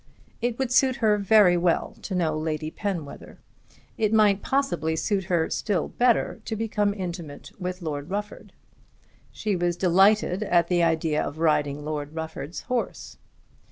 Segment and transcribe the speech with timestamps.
[0.41, 3.37] It would suit her very well to know Lady Penwether.
[3.99, 8.51] It might possibly suit her still better to become intimate with Lord Rufford.
[9.31, 13.19] She was delighted at the idea of riding Lord Rufford's horse.